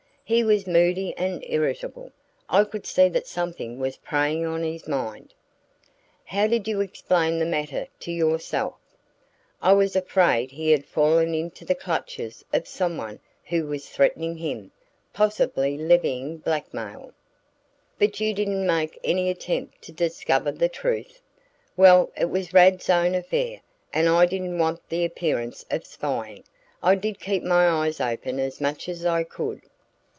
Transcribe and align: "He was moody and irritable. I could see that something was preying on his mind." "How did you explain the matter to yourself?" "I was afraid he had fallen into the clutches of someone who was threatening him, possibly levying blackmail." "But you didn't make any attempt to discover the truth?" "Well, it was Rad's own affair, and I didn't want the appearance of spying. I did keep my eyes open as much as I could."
"He 0.23 0.45
was 0.45 0.65
moody 0.65 1.13
and 1.17 1.43
irritable. 1.45 2.13
I 2.47 2.63
could 2.63 2.85
see 2.85 3.09
that 3.09 3.27
something 3.27 3.79
was 3.81 3.97
preying 3.97 4.45
on 4.45 4.63
his 4.63 4.87
mind." 4.87 5.33
"How 6.23 6.47
did 6.47 6.69
you 6.69 6.79
explain 6.79 7.37
the 7.37 7.45
matter 7.45 7.87
to 7.99 8.11
yourself?" 8.13 8.75
"I 9.61 9.73
was 9.73 9.93
afraid 9.93 10.49
he 10.51 10.71
had 10.71 10.85
fallen 10.85 11.35
into 11.35 11.65
the 11.65 11.75
clutches 11.75 12.45
of 12.53 12.65
someone 12.65 13.19
who 13.43 13.67
was 13.67 13.89
threatening 13.89 14.37
him, 14.37 14.71
possibly 15.11 15.77
levying 15.77 16.37
blackmail." 16.37 17.11
"But 17.99 18.21
you 18.21 18.33
didn't 18.33 18.65
make 18.65 18.99
any 19.03 19.29
attempt 19.29 19.81
to 19.81 19.91
discover 19.91 20.53
the 20.53 20.69
truth?" 20.69 21.21
"Well, 21.75 22.09
it 22.15 22.29
was 22.29 22.53
Rad's 22.53 22.89
own 22.89 23.15
affair, 23.15 23.59
and 23.91 24.07
I 24.07 24.27
didn't 24.27 24.57
want 24.59 24.87
the 24.87 25.03
appearance 25.03 25.65
of 25.69 25.85
spying. 25.85 26.45
I 26.81 26.95
did 26.95 27.19
keep 27.19 27.43
my 27.43 27.67
eyes 27.67 27.99
open 27.99 28.39
as 28.39 28.61
much 28.61 28.87
as 28.87 29.05
I 29.05 29.25
could." 29.25 29.63